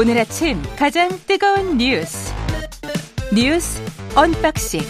오늘 0.00 0.16
아침 0.16 0.62
가장 0.78 1.10
뜨거운 1.26 1.76
뉴스 1.76 2.32
뉴스 3.34 3.82
언박싱 4.16 4.80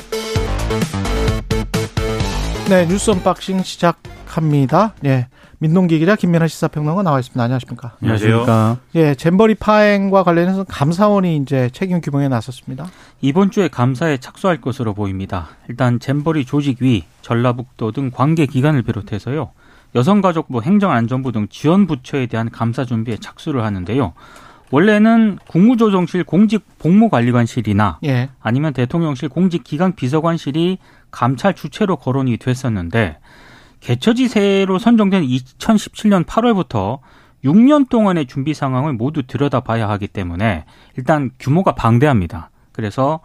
네 2.68 2.86
뉴스 2.86 3.11
언박싱 3.11 3.61
시작합니다. 3.64 4.95
예. 5.04 5.27
민동기 5.59 5.98
기자 5.98 6.14
김민하 6.14 6.46
시사평론가 6.46 7.02
나와 7.02 7.18
있습니다. 7.18 7.43
안녕하십니까? 7.43 7.96
안녕하십니까? 8.00 8.77
예, 8.95 9.16
잼버리 9.16 9.57
파행과 9.57 10.23
관련해서 10.23 10.62
감사원이 10.62 11.38
이제 11.38 11.70
책임 11.72 12.00
규명에 12.00 12.29
나섰습니다. 12.29 12.86
이번 13.20 13.50
주에 13.50 13.66
감사에 13.66 14.18
착수할 14.18 14.61
것으로 14.61 14.95
보입니다. 14.95 15.48
일단 15.66 15.98
잼버리 15.98 16.45
조직위, 16.45 17.02
전라북도 17.22 17.90
등 17.90 18.12
관계 18.14 18.46
기관을 18.46 18.82
비롯해서요. 18.82 19.50
여성가족부, 19.96 20.63
행정안전부 20.63 21.32
등 21.32 21.49
지원 21.50 21.89
부처에 21.89 22.27
대한 22.27 22.49
감사 22.49 22.85
준비에 22.85 23.17
착수를 23.17 23.64
하는데요. 23.64 24.14
원래는 24.70 25.38
국무조정실 25.48 26.24
공직 26.24 26.64
복무관리관실이나 26.79 27.98
예. 28.04 28.30
아니면 28.40 28.72
대통령실 28.72 29.29
공직 29.29 29.64
기강 29.64 29.94
비서관실이 29.94 30.79
감찰 31.10 31.54
주체로 31.54 31.96
거론이 31.96 32.36
됐었는데 32.36 33.19
개처지세로 33.80 34.78
선정된 34.78 35.24
2017년 35.24 36.24
8월부터 36.24 37.00
6년 37.44 37.88
동안의 37.88 38.27
준비 38.27 38.55
상황을 38.55 38.92
모두 38.92 39.22
들여다봐야 39.22 39.88
하기 39.91 40.08
때문에 40.08 40.66
일단 40.96 41.30
규모가 41.38 41.74
방대합니다. 41.74 42.50
그래서 42.72 43.14
어, 43.14 43.20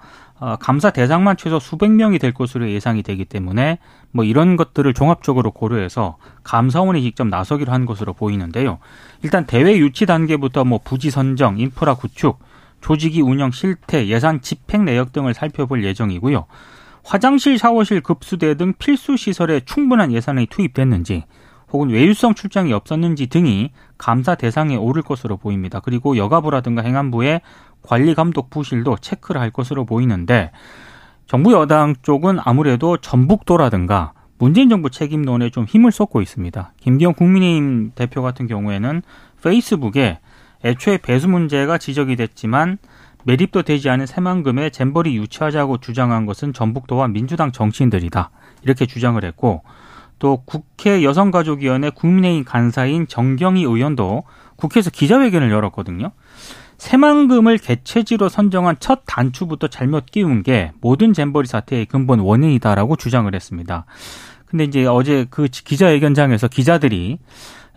감사 0.59 0.91
대상만 0.91 1.37
최소 1.37 1.59
수백 1.59 1.91
명이 1.91 2.19
될 2.19 2.33
것으로 2.33 2.69
예상이 2.69 3.03
되기 3.03 3.23
때문에 3.25 3.79
뭐 4.11 4.25
이런 4.25 4.57
것들을 4.57 4.93
종합적으로 4.93 5.51
고려해서 5.51 6.17
감사원이 6.43 7.01
직접 7.01 7.27
나서기로 7.27 7.71
한 7.71 7.85
것으로 7.85 8.13
보이는데요. 8.13 8.79
일단 9.23 9.45
대회 9.45 9.77
유치 9.77 10.05
단계부터 10.05 10.65
뭐 10.65 10.79
부지 10.83 11.09
선정, 11.09 11.57
인프라 11.57 11.95
구축, 11.95 12.39
조직이 12.81 13.21
운영 13.21 13.51
실태, 13.51 14.07
예산 14.07 14.41
집행 14.41 14.85
내역 14.85 15.13
등을 15.13 15.33
살펴볼 15.33 15.83
예정이고요. 15.83 16.45
화장실, 17.03 17.57
샤워실, 17.57 18.01
급수대 18.01 18.55
등 18.55 18.73
필수 18.77 19.15
시설에 19.15 19.61
충분한 19.61 20.11
예산이 20.11 20.47
투입됐는지 20.47 21.23
혹은 21.71 21.89
외유성 21.89 22.35
출장이 22.35 22.73
없었는지 22.73 23.27
등이 23.27 23.71
감사 23.97 24.35
대상에 24.35 24.75
오를 24.75 25.01
것으로 25.01 25.37
보입니다. 25.37 25.79
그리고 25.79 26.15
여가부라든가 26.17 26.81
행안부의 26.81 27.41
관리 27.85 28.13
감독 28.15 28.49
부실도 28.49 28.97
체크를 28.97 29.39
할 29.39 29.51
것으로 29.51 29.85
보이는데 29.85 30.51
정부 31.27 31.53
여당 31.53 31.95
쪽은 32.01 32.39
아무래도 32.43 32.97
전북도라든가 32.97 34.13
문재인 34.37 34.69
정부 34.69 34.89
책임론에 34.89 35.49
좀 35.49 35.65
힘을 35.65 35.91
쏟고 35.91 36.21
있습니다. 36.21 36.73
김기현 36.81 37.13
국민의힘 37.13 37.91
대표 37.95 38.21
같은 38.21 38.47
경우에는 38.47 39.01
페이스북에 39.41 40.19
애초에 40.63 40.97
배수 40.97 41.27
문제가 41.27 41.77
지적이 41.77 42.15
됐지만 42.15 42.77
매립도 43.23 43.63
되지 43.63 43.89
않은 43.89 44.05
새만금에 44.05 44.69
잼버리 44.69 45.15
유치하자고 45.17 45.79
주장한 45.79 46.25
것은 46.25 46.53
전북도와 46.53 47.07
민주당 47.07 47.51
정치인들이다. 47.51 48.29
이렇게 48.61 48.85
주장을 48.85 49.23
했고 49.23 49.63
또 50.19 50.43
국회 50.45 51.03
여성가족위원회 51.03 51.89
국민의힘 51.89 52.45
간사인 52.45 53.07
정경희 53.07 53.63
의원도 53.63 54.23
국회에서 54.57 54.89
기자회견을 54.89 55.51
열었거든요. 55.51 56.11
새만금을 56.77 57.57
개최지로 57.57 58.29
선정한 58.29 58.77
첫 58.79 59.01
단추부터 59.05 59.67
잘못 59.67 60.05
끼운 60.07 60.43
게 60.43 60.71
모든 60.81 61.13
잼버리 61.13 61.47
사태의 61.47 61.85
근본 61.85 62.19
원인이다라고 62.19 62.95
주장을 62.95 63.33
했습니다. 63.33 63.85
근데 64.45 64.63
이제 64.63 64.85
어제 64.85 65.25
그 65.29 65.47
기자회견장에서 65.47 66.47
기자들이 66.47 67.19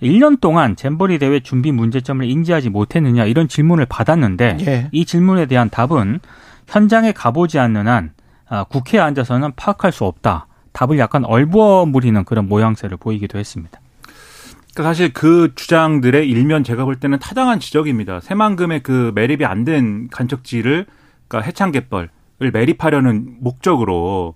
1년 0.03 0.41
동안 0.41 0.77
잼버리 0.77 1.19
대회 1.19 1.41
준비 1.41 1.73
문제점을 1.73 2.25
인지하지 2.25 2.71
못했느냐 2.71 3.25
이런 3.25 3.49
질문을 3.49 3.87
받았는데 3.87 4.59
예. 4.61 4.89
이 4.93 5.05
질문에 5.05 5.47
대한 5.47 5.71
답은 5.71 6.21
현장에 6.69 7.13
가보지 7.13 7.59
않는 7.59 7.89
한 7.89 8.13
아, 8.49 8.65
국회에 8.65 9.01
앉아서는 9.01 9.53
파악할 9.57 9.93
수 9.93 10.05
없다. 10.05 10.47
답을 10.73 10.99
약간 10.99 11.25
얼버무리는 11.25 12.25
그런 12.25 12.49
모양새를 12.49 12.97
보이기도 12.97 13.39
했습니다. 13.39 13.81
그러니까 14.79 14.91
사실 14.91 15.13
그 15.13 15.53
주장들의 15.57 16.29
일면 16.29 16.63
제가 16.63 16.85
볼 16.85 16.95
때는 16.95 17.19
타당한 17.19 17.59
지적입니다. 17.59 18.21
새만금의 18.21 18.85
그 18.85 19.11
매립이 19.13 19.45
안 19.45 19.65
된 19.65 20.07
간척지를 20.09 20.87
그러니까 21.27 21.45
해창 21.49 21.73
갯벌을 21.73 22.09
매립하려는 22.53 23.39
목적으로 23.41 24.35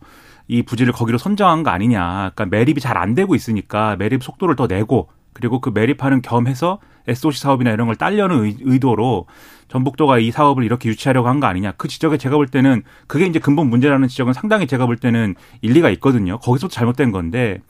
이 0.49 0.63
부지를 0.63 0.93
거기로 0.93 1.17
선정한 1.17 1.63
거 1.63 1.71
아니냐. 1.71 2.33
그러니까 2.35 2.47
매립이 2.47 2.81
잘 2.81 2.97
안 2.99 3.15
되고 3.15 3.37
있으니까 3.37 3.95
매립 4.01 4.25
속도를 4.25 4.57
더 4.57 4.67
내고 4.67 5.09
그리고 5.33 5.61
그 5.61 5.71
매립하는 5.73 6.23
겸해서 6.23 6.81
SOC 7.07 7.41
사업이나 7.41 7.71
이런 7.71 7.87
걸 7.87 7.95
딸려는 7.95 8.53
의도로 8.63 9.27
전북도가 9.69 10.19
이 10.19 10.33
사업을 10.33 10.65
이렇게 10.65 10.89
유치하려고 10.89 11.29
한 11.29 11.39
거 11.39 11.47
아니냐. 11.47 11.75
그 11.77 11.87
지적에 11.87 12.17
제가 12.19 12.35
볼 12.35 12.49
때는 12.49 12.83
그게 13.07 13.27
이제 13.27 13.39
근본 13.39 13.71
문제라는 13.71 14.09
지적은 14.09 14.33
상당히 14.33 14.67
제가 14.67 14.87
볼 14.87 14.97
때는 14.97 15.37
일리가 15.61 15.89
있거든요. 15.91 16.39
거기서부터 16.41 16.75
잘못된 16.75 17.13
건데 17.13 17.61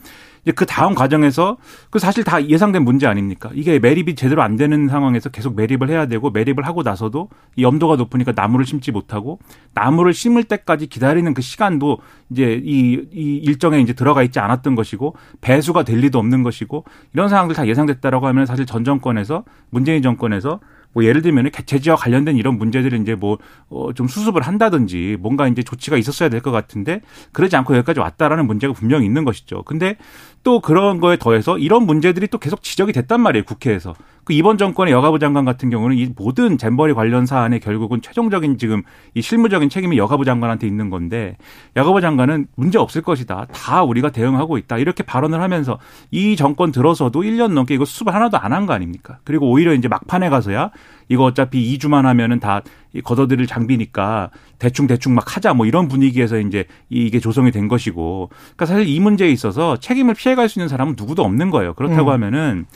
이제 0.42 0.52
그 0.52 0.66
다음 0.66 0.94
과정에서 0.94 1.56
그 1.90 1.98
사실 1.98 2.24
다 2.24 2.44
예상된 2.44 2.82
문제 2.82 3.06
아닙니까? 3.06 3.50
이게 3.54 3.78
매립이 3.78 4.14
제대로 4.16 4.42
안 4.42 4.56
되는 4.56 4.88
상황에서 4.88 5.28
계속 5.28 5.54
매립을 5.54 5.88
해야 5.88 6.06
되고 6.06 6.30
매립을 6.30 6.66
하고 6.66 6.82
나서도 6.82 7.28
이 7.56 7.62
염도가 7.62 7.96
높으니까 7.96 8.32
나무를 8.34 8.66
심지 8.66 8.90
못하고 8.90 9.38
나무를 9.74 10.12
심을 10.12 10.44
때까지 10.44 10.88
기다리는 10.88 11.32
그 11.34 11.42
시간도 11.42 11.98
이제 12.30 12.60
이, 12.64 13.00
이 13.12 13.36
일정에 13.36 13.80
이제 13.80 13.92
들어가 13.92 14.22
있지 14.22 14.40
않았던 14.40 14.74
것이고 14.74 15.14
배수가 15.40 15.84
될 15.84 15.98
리도 15.98 16.18
없는 16.18 16.42
것이고 16.42 16.84
이런 17.14 17.28
상황들 17.28 17.54
다 17.54 17.66
예상됐다라고 17.66 18.26
하면 18.26 18.46
사실 18.46 18.66
전 18.66 18.84
정권에서 18.84 19.44
문재인 19.70 20.02
정권에서 20.02 20.60
뭐 20.92 21.04
예를 21.04 21.22
들면 21.22 21.50
개체지와 21.50 21.96
관련된 21.96 22.36
이런 22.36 22.58
문제들을 22.58 23.00
이제 23.00 23.14
뭐좀 23.14 23.46
어 23.70 24.08
수습을 24.08 24.42
한다든지 24.42 25.16
뭔가 25.20 25.48
이제 25.48 25.62
조치가 25.62 25.96
있었어야 25.96 26.28
될 26.28 26.42
것 26.42 26.50
같은데 26.50 27.00
그러지 27.32 27.54
않고 27.56 27.76
여기까지 27.76 28.00
왔다라는 28.00 28.46
문제가 28.46 28.72
분명히 28.72 29.06
있는 29.06 29.24
것이죠. 29.24 29.62
근데 29.62 29.96
또 30.42 30.60
그런 30.60 30.98
거에 31.00 31.16
더해서 31.16 31.56
이런 31.58 31.86
문제들이 31.86 32.26
또 32.28 32.38
계속 32.38 32.62
지적이 32.62 32.92
됐단 32.92 33.20
말이에요 33.20 33.44
국회에서. 33.44 33.94
그 34.24 34.32
이번 34.32 34.56
정권의 34.56 34.92
여가부 34.92 35.18
장관 35.18 35.44
같은 35.44 35.68
경우는 35.68 35.96
이 35.96 36.08
모든 36.16 36.56
잼버리 36.56 36.92
관련 36.94 37.26
사안에 37.26 37.58
결국은 37.58 38.00
최종적인 38.00 38.56
지금 38.56 38.82
이 39.14 39.22
실무적인 39.22 39.68
책임이 39.68 39.98
여가부 39.98 40.24
장관한테 40.24 40.66
있는 40.68 40.90
건데 40.90 41.36
여가부 41.74 42.00
장관은 42.00 42.46
문제 42.54 42.78
없을 42.78 43.02
것이다. 43.02 43.46
다 43.52 43.82
우리가 43.82 44.10
대응하고 44.10 44.58
있다. 44.58 44.78
이렇게 44.78 45.02
발언을 45.02 45.40
하면서 45.40 45.78
이 46.12 46.36
정권 46.36 46.70
들어서도 46.70 47.22
1년 47.22 47.52
넘게 47.52 47.74
이거 47.74 47.84
수습을 47.84 48.14
하나도 48.14 48.38
안 48.38 48.52
한 48.52 48.66
거 48.66 48.74
아닙니까? 48.74 49.18
그리고 49.24 49.50
오히려 49.50 49.72
이제 49.74 49.88
막판에 49.88 50.28
가서야 50.28 50.70
이거 51.08 51.24
어차피 51.24 51.76
2주만 51.78 52.02
하면은 52.02 52.38
다 52.38 52.62
걷어들일 53.02 53.46
장비니까 53.46 54.30
대충 54.58 54.86
대충 54.86 55.14
막 55.14 55.36
하자 55.36 55.54
뭐 55.54 55.66
이런 55.66 55.88
분위기에서 55.88 56.38
이제 56.38 56.66
이게 56.90 57.18
조성이 57.18 57.50
된 57.50 57.66
것이고 57.66 58.28
그러니까 58.30 58.66
사실 58.66 58.86
이 58.86 59.00
문제에 59.00 59.30
있어서 59.30 59.78
책임을 59.78 60.14
피해갈 60.14 60.48
수 60.48 60.58
있는 60.60 60.68
사람은 60.68 60.94
누구도 60.96 61.22
없는 61.24 61.50
거예요. 61.50 61.74
그렇다고 61.74 62.10
음. 62.10 62.12
하면은 62.12 62.66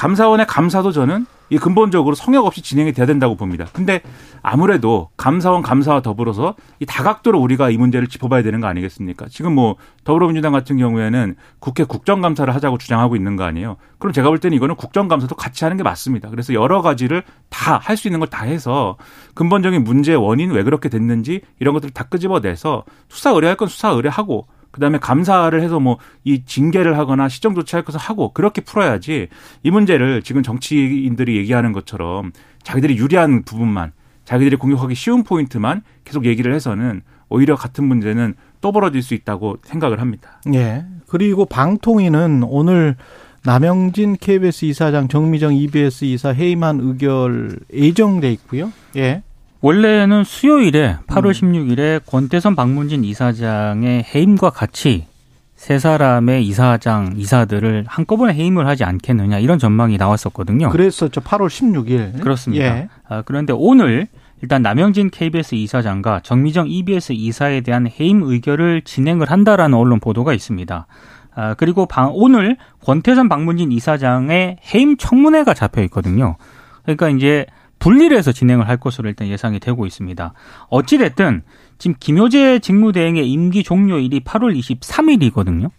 감사원의 0.00 0.46
감사도 0.46 0.92
저는 0.92 1.26
이 1.50 1.58
근본적으로 1.58 2.14
성역 2.14 2.46
없이 2.46 2.62
진행이 2.62 2.92
돼야 2.94 3.04
된다고 3.04 3.34
봅니다. 3.36 3.66
근데 3.74 4.00
아무래도 4.40 5.10
감사원 5.18 5.60
감사와 5.60 6.00
더불어서 6.00 6.54
이 6.78 6.86
다각도로 6.86 7.38
우리가 7.38 7.68
이 7.68 7.76
문제를 7.76 8.08
짚어봐야 8.08 8.42
되는 8.42 8.60
거 8.62 8.66
아니겠습니까? 8.68 9.26
지금 9.28 9.54
뭐 9.54 9.76
더불어민주당 10.04 10.52
같은 10.52 10.78
경우에는 10.78 11.34
국회 11.58 11.84
국정감사를 11.84 12.54
하자고 12.54 12.78
주장하고 12.78 13.14
있는 13.14 13.36
거 13.36 13.44
아니에요? 13.44 13.76
그럼 13.98 14.14
제가 14.14 14.30
볼 14.30 14.38
때는 14.38 14.56
이거는 14.56 14.76
국정감사도 14.76 15.34
같이 15.34 15.64
하는 15.66 15.76
게 15.76 15.82
맞습니다. 15.82 16.30
그래서 16.30 16.54
여러 16.54 16.80
가지를 16.80 17.22
다 17.50 17.78
할 17.78 17.98
수 17.98 18.08
있는 18.08 18.20
걸 18.20 18.28
다 18.30 18.44
해서 18.46 18.96
근본적인 19.34 19.84
문제의 19.84 20.16
원인 20.16 20.50
왜 20.52 20.62
그렇게 20.62 20.88
됐는지 20.88 21.42
이런 21.58 21.74
것들을 21.74 21.92
다 21.92 22.04
끄집어내서 22.04 22.84
수사 23.10 23.32
의뢰할 23.32 23.56
건 23.58 23.68
수사 23.68 23.90
의뢰하고 23.90 24.46
그다음에 24.70 24.98
감사를 24.98 25.60
해서 25.60 25.80
뭐 25.80 25.98
이 26.24 26.44
징계를 26.44 26.98
하거나 26.98 27.28
시정 27.28 27.54
조치할 27.54 27.84
것을 27.84 27.98
하고 27.98 28.32
그렇게 28.32 28.60
풀어야지 28.60 29.28
이 29.62 29.70
문제를 29.70 30.22
지금 30.22 30.42
정치인들이 30.42 31.36
얘기하는 31.38 31.72
것처럼 31.72 32.32
자기들이 32.62 32.96
유리한 32.98 33.42
부분만 33.42 33.92
자기들이 34.24 34.56
공격하기 34.56 34.94
쉬운 34.94 35.24
포인트만 35.24 35.82
계속 36.04 36.26
얘기를 36.26 36.54
해서는 36.54 37.02
오히려 37.28 37.56
같은 37.56 37.84
문제는 37.84 38.34
또 38.60 38.72
벌어질 38.72 39.02
수 39.02 39.14
있다고 39.14 39.56
생각을 39.62 40.00
합니다. 40.00 40.40
예. 40.52 40.84
그리고 41.08 41.46
방통위는 41.46 42.42
오늘 42.44 42.96
남영진 43.44 44.16
KBS 44.20 44.66
이사장 44.66 45.08
정미정 45.08 45.54
EBS 45.54 46.04
이사 46.04 46.30
해임한 46.30 46.80
의결 46.80 47.60
예정돼 47.72 48.30
있고요. 48.32 48.72
예. 48.96 49.22
원래는 49.62 50.24
수요일에 50.24 50.96
8월 51.06 51.42
음. 51.42 51.52
16일에 51.52 52.00
권태선 52.06 52.56
박문진 52.56 53.04
이사장의 53.04 54.04
해임과 54.14 54.50
같이 54.50 55.06
세 55.54 55.78
사람의 55.78 56.46
이사장, 56.46 57.14
이사들을 57.16 57.84
한꺼번에 57.86 58.32
해임을 58.32 58.66
하지 58.66 58.84
않겠느냐 58.84 59.40
이런 59.40 59.58
전망이 59.58 59.98
나왔었거든요. 59.98 60.70
그랬었죠. 60.70 61.20
8월 61.20 61.48
16일. 61.48 62.22
그렇습니다. 62.22 62.64
예. 62.64 62.88
아, 63.06 63.20
그런데 63.20 63.52
오늘 63.54 64.08
일단 64.40 64.62
남영진 64.62 65.10
KBS 65.10 65.56
이사장과 65.56 66.20
정미정 66.20 66.68
EBS 66.70 67.12
이사에 67.12 67.60
대한 67.60 67.86
해임 67.86 68.22
의결을 68.22 68.80
진행을 68.86 69.30
한다라는 69.30 69.76
언론 69.76 70.00
보도가 70.00 70.32
있습니다. 70.32 70.86
아, 71.34 71.54
그리고 71.54 71.84
방, 71.84 72.12
오늘 72.14 72.56
권태선 72.82 73.28
박문진 73.28 73.70
이사장의 73.70 74.56
해임 74.74 74.96
청문회가 74.96 75.52
잡혀 75.52 75.82
있거든요. 75.82 76.36
그러니까 76.84 77.10
이제 77.10 77.44
분리해서 77.80 78.30
진행을 78.30 78.68
할 78.68 78.76
것으로 78.76 79.08
일단 79.08 79.26
예상이 79.26 79.58
되고 79.58 79.84
있습니다. 79.86 80.32
어찌됐든 80.68 81.42
지금 81.78 81.96
김효재 81.98 82.60
직무대행의 82.60 83.28
임기 83.28 83.64
종료일이 83.64 84.20
8월 84.20 84.56
23일이거든요. 84.56 85.70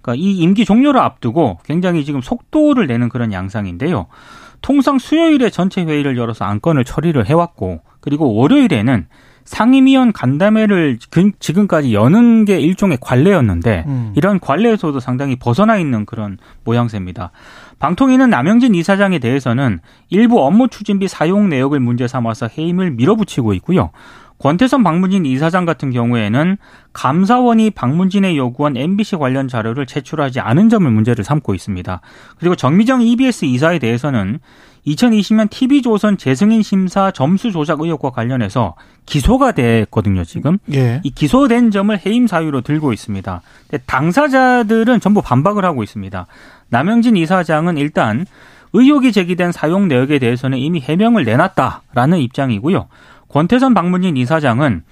그러니까 0.00 0.22
이 0.22 0.36
임기 0.36 0.64
종료를 0.64 1.00
앞두고 1.00 1.58
굉장히 1.64 2.04
지금 2.04 2.20
속도를 2.20 2.86
내는 2.86 3.08
그런 3.08 3.32
양상인데요. 3.32 4.06
통상 4.62 4.98
수요일에 4.98 5.50
전체 5.50 5.82
회의를 5.82 6.16
열어서 6.16 6.44
안건을 6.44 6.84
처리를 6.84 7.26
해왔고 7.26 7.80
그리고 8.00 8.34
월요일에는 8.34 9.08
상임위원 9.46 10.12
간담회를 10.12 10.98
지금까지 11.38 11.94
여는 11.94 12.44
게 12.44 12.60
일종의 12.60 12.98
관례였는데 13.00 13.84
음. 13.86 14.12
이런 14.16 14.38
관례에서도 14.38 14.98
상당히 15.00 15.36
벗어나 15.36 15.78
있는 15.78 16.04
그런 16.04 16.36
모양새입니다. 16.64 17.30
방통위는 17.78 18.28
남영진 18.28 18.74
이사장에 18.74 19.18
대해서는 19.18 19.80
일부 20.10 20.44
업무 20.44 20.68
추진비 20.68 21.08
사용 21.08 21.48
내역을 21.48 21.80
문제 21.80 22.06
삼아서 22.08 22.48
해임을 22.48 22.90
밀어붙이고 22.90 23.54
있고요. 23.54 23.90
권태선 24.38 24.82
방문진 24.82 25.24
이사장 25.24 25.64
같은 25.64 25.90
경우에는 25.90 26.58
감사원이 26.92 27.70
방문진에 27.70 28.36
요구한 28.36 28.76
MBC 28.76 29.16
관련 29.16 29.48
자료를 29.48 29.86
제출하지 29.86 30.40
않은 30.40 30.68
점을 30.68 30.90
문제를 30.90 31.24
삼고 31.24 31.54
있습니다. 31.54 32.00
그리고 32.38 32.54
정미정 32.54 33.00
EBS 33.02 33.46
이사에 33.46 33.78
대해서는 33.78 34.40
2020년 34.86 35.50
TV조선 35.50 36.16
재승인 36.16 36.62
심사 36.62 37.10
점수 37.10 37.50
조작 37.50 37.80
의혹과 37.80 38.10
관련해서 38.10 38.74
기소가 39.04 39.52
됐거든요, 39.52 40.24
지금. 40.24 40.58
예. 40.72 41.00
이 41.02 41.10
기소된 41.10 41.70
점을 41.70 41.96
해임 42.06 42.26
사유로 42.26 42.60
들고 42.60 42.92
있습니다. 42.92 43.42
당사자들은 43.86 45.00
전부 45.00 45.22
반박을 45.22 45.64
하고 45.64 45.82
있습니다. 45.82 46.26
남영진 46.68 47.16
이사장은 47.16 47.78
일단 47.78 48.26
의혹이 48.72 49.12
제기된 49.12 49.52
사용 49.52 49.88
내역에 49.88 50.18
대해서는 50.18 50.58
이미 50.58 50.80
해명을 50.80 51.24
내놨다라는 51.24 52.18
입장이고요. 52.18 52.88
권태선 53.28 53.74
방문진 53.74 54.16
이사장은 54.16 54.82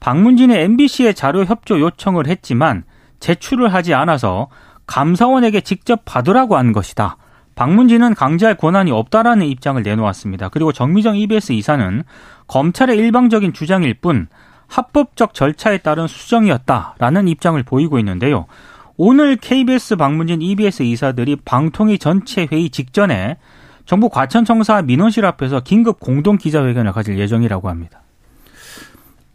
방문진의 0.00 0.62
MBC의 0.64 1.14
자료 1.14 1.44
협조 1.44 1.80
요청을 1.80 2.26
했지만 2.26 2.84
제출을 3.20 3.72
하지 3.72 3.94
않아서 3.94 4.48
감사원에게 4.86 5.60
직접 5.60 6.02
받으라고 6.04 6.56
한 6.56 6.72
것이다. 6.72 7.16
방문진은 7.62 8.14
강제할 8.16 8.56
권한이 8.56 8.90
없다라는 8.90 9.46
입장을 9.46 9.80
내놓았습니다. 9.80 10.48
그리고 10.48 10.72
정미정 10.72 11.16
EBS 11.16 11.52
이사는 11.52 12.02
검찰의 12.48 12.98
일방적인 12.98 13.52
주장일 13.52 13.94
뿐 13.94 14.26
합법적 14.66 15.32
절차에 15.32 15.78
따른 15.78 16.08
수정이었다라는 16.08 17.28
입장을 17.28 17.62
보이고 17.62 18.00
있는데요. 18.00 18.46
오늘 18.96 19.36
KBS 19.36 19.94
방문진 19.94 20.42
EBS 20.42 20.82
이사들이 20.82 21.36
방통위 21.44 21.98
전체 21.98 22.48
회의 22.50 22.68
직전에 22.68 23.36
정부 23.86 24.08
과천청사 24.08 24.82
민원실 24.82 25.24
앞에서 25.24 25.60
긴급 25.60 26.00
공동 26.00 26.38
기자회견을 26.38 26.90
가질 26.90 27.16
예정이라고 27.16 27.68
합니다. 27.68 28.01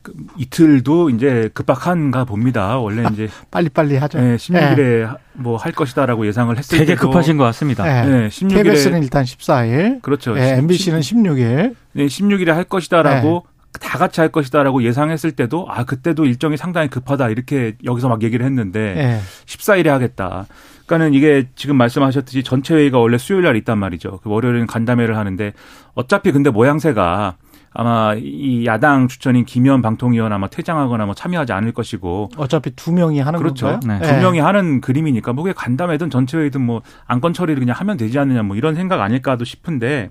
그 0.07 0.13
이틀도 0.37 1.09
이제 1.09 1.49
급박한가 1.53 2.23
봅니다. 2.23 2.77
원래 2.77 3.03
이제 3.11 3.27
빨리 3.51 3.67
빨리 3.67 3.97
하죠. 3.97 4.19
네, 4.19 4.37
16일에 4.37 4.77
네. 4.77 5.07
뭐할 5.33 5.73
것이다라고 5.73 6.25
예상을 6.25 6.57
했을 6.57 6.77
되게 6.77 6.95
때도 6.95 7.07
급하신 7.07 7.35
것 7.35 7.43
같습니다. 7.45 7.83
네, 7.83 8.09
네 8.09 8.27
16일에 8.29 8.63
KBS는 8.63 9.03
일단 9.03 9.25
14일. 9.25 10.01
그렇죠. 10.01 10.33
네, 10.33 10.57
MBC는 10.59 11.01
16일. 11.01 11.75
네, 11.91 12.05
16일에 12.05 12.47
할 12.47 12.63
것이다라고 12.63 13.45
네. 13.45 13.79
다 13.81 13.97
같이 13.97 14.21
할 14.21 14.29
것이다라고 14.29 14.81
예상했을 14.83 15.33
때도 15.33 15.67
아 15.69 15.83
그때도 15.83 16.25
일정이 16.25 16.55
상당히 16.55 16.87
급하다 16.87 17.29
이렇게 17.29 17.75
여기서 17.83 18.07
막 18.07 18.23
얘기를 18.23 18.45
했는데 18.45 18.93
네. 18.93 19.19
14일에 19.45 19.87
하겠다. 19.87 20.45
그러니까는 20.85 21.13
이게 21.13 21.49
지금 21.55 21.75
말씀하셨듯이 21.75 22.43
전체 22.43 22.75
회의가 22.75 22.97
원래 22.97 23.17
수요일 23.17 23.43
날 23.43 23.57
있단 23.57 23.77
말이죠. 23.77 24.21
그 24.23 24.29
월요일은 24.29 24.67
간담회를 24.67 25.17
하는데 25.17 25.51
어차피 25.95 26.31
근데 26.31 26.49
모양새가 26.49 27.35
아마 27.79 28.15
이 28.15 28.65
야당 28.65 29.07
추천인 29.07 29.45
김현 29.45 29.83
방통위원 29.83 30.33
아마 30.33 30.47
퇴장하거나 30.47 31.05
뭐 31.05 31.13
참여하지 31.13 31.53
않을 31.53 31.73
것이고 31.73 32.31
어차피 32.35 32.71
두 32.71 32.91
명이 32.91 33.19
하는 33.19 33.37
그렇죠. 33.39 33.67
건가요? 33.67 33.99
네. 33.99 34.07
두 34.07 34.19
명이 34.19 34.39
하는 34.39 34.81
그림이니까 34.81 35.31
뭐 35.31 35.43
그게 35.43 35.53
간담회든 35.53 36.09
전체 36.09 36.39
회의든 36.39 36.59
뭐 36.59 36.81
안건 37.05 37.33
처리를 37.33 37.59
그냥 37.59 37.75
하면 37.77 37.95
되지 37.95 38.17
않느냐 38.17 38.41
뭐 38.41 38.55
이런 38.55 38.73
생각 38.73 38.99
아닐까도 39.01 39.45
싶은데 39.45 40.09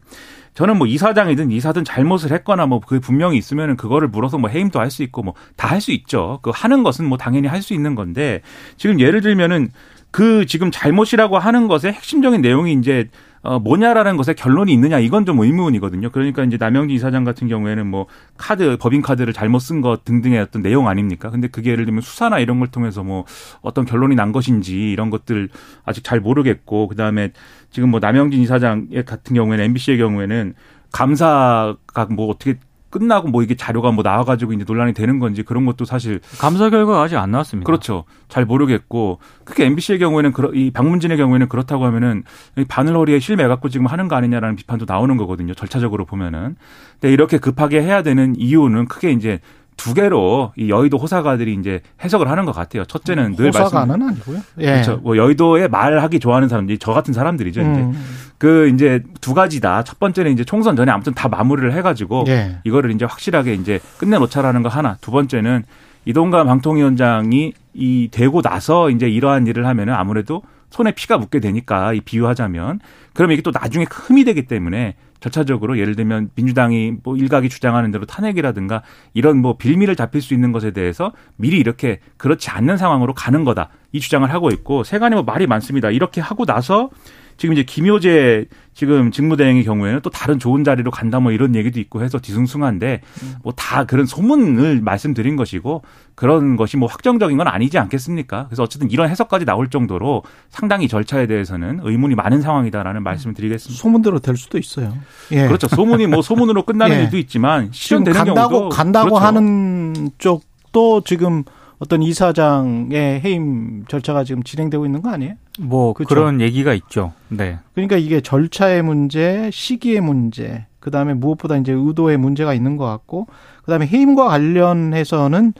저는 0.54 0.76
뭐 0.78 0.86
이사장이든 0.86 1.50
이사든 1.50 1.82
잘못을 1.82 2.30
했거나 2.30 2.66
뭐 2.66 2.78
그게 2.78 3.00
분명히 3.00 3.36
있으면은 3.36 3.76
그거를 3.76 4.06
물어서 4.06 4.38
뭐 4.38 4.48
해임도 4.48 4.78
할 4.78 4.88
수 4.92 5.02
있고 5.02 5.24
뭐 5.24 5.34
다 5.56 5.66
할 5.66 5.80
수 5.80 5.90
있죠. 5.90 6.38
그 6.42 6.52
하는 6.54 6.84
것은 6.84 7.04
뭐 7.04 7.18
당연히 7.18 7.48
할 7.48 7.62
수 7.62 7.74
있는 7.74 7.96
건데 7.96 8.42
지금 8.76 9.00
예를 9.00 9.22
들면은 9.22 9.70
그 10.16 10.46
지금 10.46 10.70
잘못이라고 10.70 11.38
하는 11.38 11.68
것의 11.68 11.92
핵심적인 11.92 12.40
내용이 12.40 12.72
이제 12.72 13.10
어 13.42 13.58
뭐냐라는 13.58 14.16
것에 14.16 14.32
결론이 14.32 14.72
있느냐 14.72 14.98
이건 14.98 15.26
좀 15.26 15.38
의문이거든요. 15.38 16.08
그러니까 16.08 16.42
이제 16.42 16.56
남영진 16.58 16.96
이사장 16.96 17.24
같은 17.24 17.48
경우에는 17.48 17.86
뭐 17.86 18.06
카드 18.38 18.78
법인 18.78 19.02
카드를 19.02 19.34
잘못 19.34 19.58
쓴 19.58 19.82
것 19.82 20.06
등등의 20.06 20.40
어떤 20.40 20.62
내용 20.62 20.88
아닙니까? 20.88 21.28
근데 21.28 21.48
그게 21.48 21.72
예를 21.72 21.84
들면 21.84 22.00
수사나 22.00 22.38
이런 22.38 22.60
걸 22.60 22.68
통해서 22.68 23.02
뭐 23.02 23.26
어떤 23.60 23.84
결론이 23.84 24.14
난 24.14 24.32
것인지 24.32 24.90
이런 24.90 25.10
것들 25.10 25.50
아직 25.84 26.02
잘 26.02 26.20
모르겠고 26.20 26.88
그다음에 26.88 27.32
지금 27.68 27.90
뭐 27.90 28.00
남영진 28.00 28.40
이사장 28.40 28.88
같은 29.04 29.36
경우에는 29.36 29.66
MBC의 29.66 29.98
경우에는 29.98 30.54
감사가 30.92 32.06
뭐 32.08 32.30
어떻게 32.30 32.54
끝나고 32.98 33.28
뭐 33.28 33.42
이게 33.42 33.54
자료가 33.54 33.90
뭐 33.92 34.02
나와가지고 34.02 34.54
이제 34.54 34.64
논란이 34.66 34.94
되는 34.94 35.18
건지 35.18 35.42
그런 35.42 35.66
것도 35.66 35.84
사실 35.84 36.20
감사 36.38 36.70
결과가 36.70 37.02
아직 37.02 37.16
안 37.16 37.30
나왔습니다. 37.30 37.66
그렇죠. 37.66 38.04
잘 38.28 38.46
모르겠고 38.46 39.18
그게 39.44 39.66
MBC의 39.66 39.98
경우에는 39.98 40.32
이 40.54 40.70
방문진의 40.70 41.18
경우에는 41.18 41.48
그렇다고 41.48 41.84
하면은 41.84 42.22
바늘허리에 42.68 43.18
실매 43.18 43.46
갖고 43.46 43.68
지금 43.68 43.86
하는 43.86 44.08
거 44.08 44.16
아니냐라는 44.16 44.56
비판도 44.56 44.86
나오는 44.88 45.16
거거든요. 45.16 45.54
절차적으로 45.54 46.06
보면은. 46.06 46.56
근데 47.00 47.12
이렇게 47.12 47.38
급하게 47.38 47.82
해야 47.82 48.02
되는 48.02 48.34
이유는 48.36 48.86
크게 48.86 49.12
이제 49.12 49.40
두 49.76 49.92
개로 49.94 50.52
이 50.56 50.70
여의도 50.70 50.96
호사가들이 50.96 51.54
이제 51.54 51.80
해석을 52.02 52.30
하는 52.30 52.46
것 52.46 52.52
같아요. 52.52 52.84
첫째는 52.84 53.36
늘 53.36 53.48
호사가는 53.48 53.88
말씀 53.88 54.08
아니고요. 54.08 54.38
예. 54.60 54.66
그렇죠. 54.66 54.96
뭐 55.02 55.16
여의도에 55.16 55.68
말하기 55.68 56.18
좋아하는 56.18 56.48
사람들이 56.48 56.78
저 56.78 56.92
같은 56.92 57.12
사람들이죠. 57.12 57.60
이제 57.60 57.70
음. 57.70 57.92
그 58.38 58.68
이제 58.68 59.02
두 59.20 59.34
가지다. 59.34 59.84
첫 59.84 59.98
번째는 59.98 60.32
이제 60.32 60.44
총선 60.44 60.76
전에 60.76 60.92
아무튼 60.92 61.14
다 61.14 61.28
마무리를 61.28 61.72
해가지고 61.72 62.24
예. 62.28 62.58
이거를 62.64 62.90
이제 62.92 63.04
확실하게 63.04 63.54
이제 63.54 63.80
끝내놓자라는 63.98 64.62
거 64.62 64.68
하나. 64.68 64.96
두 65.00 65.10
번째는 65.10 65.64
이동관 66.04 66.46
방통위원장이 66.46 67.52
이 67.74 68.08
되고 68.10 68.42
나서 68.42 68.90
이제 68.90 69.08
이러한 69.08 69.46
일을 69.46 69.66
하면은 69.66 69.94
아무래도 69.94 70.42
손에 70.70 70.92
피가 70.92 71.18
묻게 71.18 71.40
되니까 71.40 71.92
이 71.92 72.00
비유하자면 72.00 72.80
그러면 73.14 73.34
이게 73.34 73.42
또 73.42 73.50
나중에 73.50 73.86
흠이 73.90 74.24
되기 74.24 74.46
때문에 74.46 74.94
절차적으로 75.20 75.78
예를 75.78 75.96
들면 75.96 76.30
민주당이 76.34 76.94
뭐 77.02 77.16
일각이 77.16 77.48
주장하는 77.48 77.90
대로 77.90 78.04
탄핵이라든가 78.04 78.82
이런 79.14 79.38
뭐 79.38 79.56
빌미를 79.56 79.96
잡힐 79.96 80.20
수 80.20 80.34
있는 80.34 80.52
것에 80.52 80.72
대해서 80.72 81.12
미리 81.36 81.58
이렇게 81.58 82.00
그렇지 82.18 82.50
않는 82.50 82.76
상황으로 82.76 83.14
가는 83.14 83.44
거다 83.44 83.70
이 83.92 84.00
주장을 84.00 84.30
하고 84.30 84.50
있고 84.50 84.84
세간이 84.84 85.14
뭐 85.14 85.24
말이 85.24 85.46
많습니다 85.46 85.90
이렇게 85.90 86.20
하고 86.20 86.44
나서 86.44 86.90
지금 87.36 87.52
이제 87.52 87.62
김효재 87.62 88.46
지금 88.74 89.10
직무대행의 89.10 89.64
경우에는 89.64 90.00
또 90.02 90.10
다른 90.10 90.38
좋은 90.38 90.62
자리로 90.64 90.90
간다 90.90 91.18
뭐 91.18 91.32
이런 91.32 91.54
얘기도 91.54 91.80
있고 91.80 92.02
해서 92.02 92.18
뒤숭숭한데 92.18 93.00
뭐 93.42 93.52
다 93.56 93.84
그런 93.84 94.06
소문을 94.06 94.80
말씀드린 94.80 95.34
것이고 95.36 95.82
그런 96.14 96.56
것이 96.56 96.76
뭐 96.76 96.88
확정적인 96.88 97.36
건 97.36 97.48
아니지 97.48 97.78
않겠습니까? 97.78 98.46
그래서 98.46 98.62
어쨌든 98.62 98.90
이런 98.90 99.10
해석까지 99.10 99.44
나올 99.44 99.68
정도로 99.68 100.22
상당히 100.50 100.88
절차에 100.88 101.26
대해서는 101.26 101.80
의문이 101.82 102.14
많은 102.14 102.40
상황이다라는 102.42 103.02
말씀을 103.02 103.34
드리겠습니다. 103.34 103.80
소문대로 103.80 104.18
될 104.20 104.36
수도 104.36 104.56
있어요. 104.58 104.96
예. 105.32 105.46
그렇죠. 105.46 105.68
소문이 105.68 106.06
뭐 106.06 106.22
소문으로 106.22 106.62
끝나는 106.62 106.96
예. 107.00 107.02
일도 107.04 107.18
있지만 107.18 107.70
실현되는 107.72 108.18
간다고, 108.18 108.48
경우도 108.50 108.68
간다고 108.70 109.08
그렇죠. 109.10 109.26
하는 109.26 110.10
쪽도 110.18 111.02
지금 111.04 111.42
어떤 111.78 112.02
이사장의 112.02 113.20
해임 113.20 113.84
절차가 113.86 114.24
지금 114.24 114.42
진행되고 114.42 114.86
있는 114.86 115.02
거 115.02 115.10
아니에요? 115.10 115.34
뭐 115.60 115.92
그렇죠? 115.92 116.14
그런 116.14 116.40
얘기가 116.40 116.72
있죠. 116.74 117.12
네. 117.28 117.58
그러니까 117.74 117.96
이게 117.96 118.20
절차의 118.20 118.82
문제, 118.82 119.50
시기의 119.52 120.00
문제, 120.00 120.66
그 120.80 120.90
다음에 120.90 121.14
무엇보다 121.14 121.56
이제 121.56 121.72
의도의 121.72 122.16
문제가 122.16 122.54
있는 122.54 122.76
것 122.76 122.86
같고, 122.86 123.26
그 123.62 123.70
다음에 123.70 123.86
해임과 123.86 124.28
관련해서는 124.28 125.52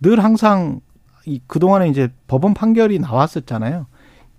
늘 0.00 0.22
항상 0.22 0.80
이 1.24 1.40
그동안에 1.46 1.88
이제 1.88 2.08
법원 2.26 2.52
판결이 2.52 2.98
나왔었잖아요. 2.98 3.86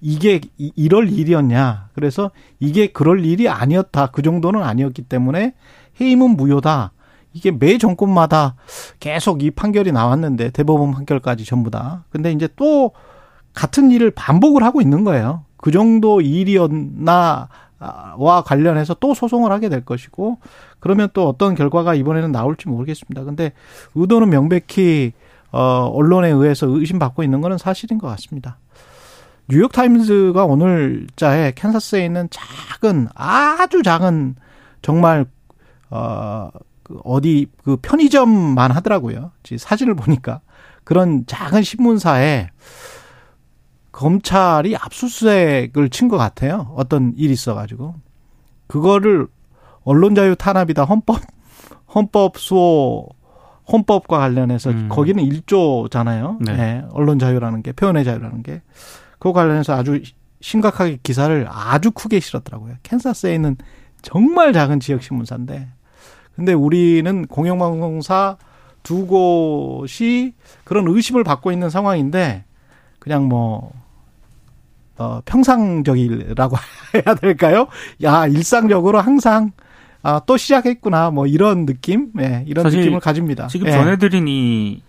이게 0.01 0.41
이럴 0.57 1.09
일이었냐. 1.09 1.89
그래서 1.93 2.31
이게 2.59 2.87
그럴 2.87 3.23
일이 3.25 3.47
아니었다. 3.47 4.07
그 4.07 4.21
정도는 4.21 4.61
아니었기 4.61 5.03
때문에 5.03 5.53
해임은 6.01 6.31
무효다. 6.35 6.91
이게 7.33 7.51
매 7.51 7.77
정권마다 7.77 8.55
계속 8.99 9.43
이 9.43 9.51
판결이 9.51 9.91
나왔는데 9.91 10.51
대법원 10.51 10.91
판결까지 10.91 11.45
전부 11.45 11.71
다. 11.71 12.05
근데 12.09 12.31
이제 12.31 12.47
또 12.55 12.91
같은 13.53 13.91
일을 13.91 14.11
반복을 14.11 14.63
하고 14.63 14.81
있는 14.81 15.03
거예요. 15.03 15.43
그 15.57 15.71
정도 15.71 16.21
일이었나와 16.21 17.47
관련해서 18.45 18.95
또 18.95 19.13
소송을 19.13 19.51
하게 19.51 19.69
될 19.69 19.83
것이고 19.83 20.37
그러면 20.79 21.09
또 21.13 21.27
어떤 21.27 21.55
결과가 21.55 21.95
이번에는 21.95 22.31
나올지 22.31 22.67
모르겠습니다. 22.67 23.23
근데 23.23 23.53
의도는 23.95 24.29
명백히 24.29 25.13
어 25.51 25.91
언론에 25.93 26.29
의해서 26.29 26.67
의심받고 26.67 27.23
있는 27.23 27.41
거는 27.41 27.57
사실인 27.57 27.99
것 27.99 28.07
같습니다. 28.07 28.57
뉴욕 29.47 29.71
타임즈가 29.71 30.45
오늘자에 30.45 31.51
캔사스에 31.55 32.05
있는 32.05 32.27
작은 32.31 33.09
아주 33.13 33.83
작은 33.83 34.35
정말 34.81 35.25
어, 35.89 36.49
그 36.83 36.99
어디 37.03 37.47
그 37.63 37.77
편의점만 37.77 38.71
하더라고요. 38.71 39.31
사진을 39.57 39.95
보니까 39.95 40.41
그런 40.83 41.25
작은 41.25 41.63
신문사에 41.63 42.49
검찰이 43.91 44.75
압수수색을 44.75 45.89
친 45.89 46.07
것 46.07 46.17
같아요. 46.17 46.73
어떤 46.75 47.13
일이 47.15 47.33
있어가지고 47.33 47.95
그거를 48.67 49.27
언론자유 49.83 50.35
탄압이다 50.35 50.83
헌법 50.85 51.19
헌법 51.93 52.37
수호 52.37 53.07
헌법과 53.71 54.17
관련해서 54.17 54.71
음. 54.71 54.89
거기는 54.89 55.23
1조잖아요. 55.23 56.37
네. 56.43 56.53
네. 56.53 56.85
언론 56.91 57.17
자유라는 57.19 57.61
게 57.63 57.71
표현의 57.71 58.03
자유라는 58.03 58.43
게 58.43 58.61
그거 59.19 59.31
관련해서 59.31 59.73
아주 59.73 60.01
심각하게 60.41 60.99
기사를 61.03 61.47
아주 61.49 61.91
크게 61.91 62.19
실었더라고요. 62.19 62.75
캔사스에 62.83 63.33
있는 63.35 63.55
정말 64.01 64.51
작은 64.51 64.81
지역 64.81 65.01
신문사인데 65.01 65.69
근데 66.35 66.53
우리는 66.53 67.25
공영방송사 67.27 68.37
두 68.81 69.07
곳이 69.07 70.33
그런 70.63 70.87
의심을 70.87 71.23
받고 71.23 71.51
있는 71.51 71.69
상황인데 71.69 72.43
그냥 72.99 73.27
뭐 73.27 73.71
어, 74.97 75.21
평상적이라고 75.25 76.55
해야 76.95 77.15
될까요? 77.15 77.67
야, 78.03 78.27
일상적으로 78.27 78.99
항상 78.99 79.51
아, 80.01 80.21
또 80.25 80.35
시작했구나. 80.35 81.11
뭐 81.11 81.25
이런 81.27 81.65
느낌? 81.65 82.11
예, 82.19 82.27
네, 82.27 82.43
이런 82.45 82.65
느낌을 82.65 82.99
가집니다. 82.99 83.47
지금 83.47 83.67
예. 83.67 83.71
전해드린 83.71 84.27
이 84.27 84.81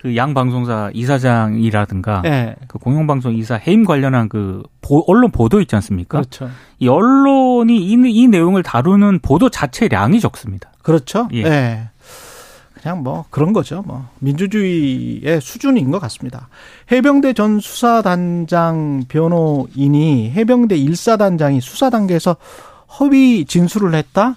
그 0.00 0.16
양 0.16 0.32
방송사 0.32 0.90
이사장이라든가 0.94 2.22
예. 2.24 2.56
그 2.68 2.78
공영방송 2.78 3.34
이사 3.34 3.56
해임 3.56 3.84
관련한 3.84 4.28
그 4.28 4.62
보, 4.80 5.04
언론 5.06 5.30
보도 5.30 5.60
있지 5.60 5.74
않습니까? 5.76 6.18
그렇죠. 6.18 6.50
이 6.78 6.88
언론이 6.88 7.76
이, 7.76 7.92
이 7.92 8.26
내용을 8.26 8.62
다루는 8.62 9.18
보도 9.20 9.50
자체량이 9.50 10.20
적습니다. 10.20 10.72
그렇죠. 10.82 11.28
예. 11.34 11.44
예. 11.44 11.88
그냥 12.72 13.02
뭐 13.02 13.26
그런 13.28 13.52
거죠. 13.52 13.82
뭐 13.86 14.08
민주주의의 14.20 15.42
수준인 15.42 15.90
것 15.90 15.98
같습니다. 15.98 16.48
해병대 16.90 17.34
전 17.34 17.60
수사단장 17.60 19.04
변호인이 19.06 20.30
해병대 20.30 20.78
1사단장이 20.78 21.60
수사 21.60 21.90
단계에서 21.90 22.36
허위 22.98 23.44
진술을 23.44 23.94
했다? 23.94 24.36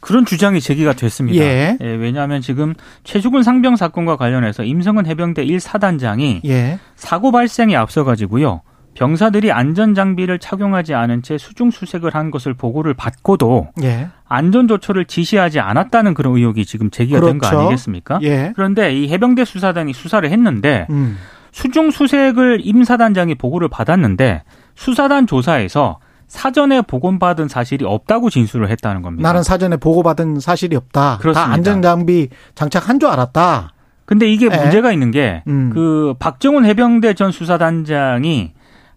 그런 0.00 0.24
주장이 0.24 0.60
제기가 0.60 0.92
됐습니다. 0.92 1.42
예. 1.44 1.76
예, 1.80 1.86
왜냐하면 1.86 2.40
지금 2.40 2.74
최주근 3.04 3.42
상병 3.42 3.76
사건과 3.76 4.16
관련해서 4.16 4.62
임성근 4.64 5.06
해병대 5.06 5.44
1사단장이 5.44 6.40
예. 6.44 6.78
사고 6.94 7.32
발생에 7.32 7.74
앞서 7.74 8.04
가지고요. 8.04 8.62
병사들이 8.94 9.52
안전 9.52 9.94
장비를 9.94 10.40
착용하지 10.40 10.94
않은 10.94 11.22
채 11.22 11.38
수중 11.38 11.70
수색을 11.70 12.14
한 12.14 12.32
것을 12.32 12.54
보고를 12.54 12.94
받고도 12.94 13.68
예. 13.82 14.08
안전 14.26 14.66
조처를 14.66 15.04
지시하지 15.04 15.60
않았다는 15.60 16.14
그런 16.14 16.36
의혹이 16.36 16.64
지금 16.64 16.90
제기가 16.90 17.20
그렇죠. 17.20 17.38
된거 17.38 17.46
아니겠습니까? 17.46 18.18
예. 18.22 18.52
그런데 18.56 18.92
이 18.92 19.08
해병대 19.08 19.44
수사단이 19.44 19.92
수사를 19.92 20.28
했는데 20.28 20.86
음. 20.90 21.16
수중 21.52 21.90
수색을 21.90 22.60
임 22.62 22.82
사단장이 22.82 23.36
보고를 23.36 23.68
받았는데 23.68 24.42
수사단 24.74 25.26
조사에서 25.26 25.98
사전에 26.28 26.82
보고받은 26.82 27.48
사실이 27.48 27.84
없다고 27.84 28.30
진술을 28.30 28.68
했다는 28.70 29.02
겁니다. 29.02 29.28
나는 29.28 29.42
사전에 29.42 29.76
보고받은 29.78 30.40
사실이 30.40 30.76
없다. 30.76 31.18
그렇습니다. 31.20 31.46
다 31.48 31.52
안전 31.52 31.82
장비 31.82 32.28
장착한 32.54 33.00
줄 33.00 33.08
알았다. 33.08 33.72
근데 34.04 34.26
이게 34.30 34.48
네. 34.48 34.58
문제가 34.58 34.92
있는 34.92 35.10
게그 35.10 35.42
음. 35.50 35.70
그 35.74 36.14
박정훈 36.18 36.64
해병대 36.64 37.14
전 37.14 37.32
수사단장이 37.32 38.52